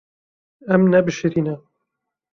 Em 0.73 0.83
nebişirîne. 0.91 1.55